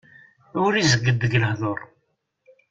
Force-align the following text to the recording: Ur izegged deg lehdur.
Ur 0.63 0.71
izegged 0.81 1.17
deg 1.21 1.33
lehdur. 1.41 1.79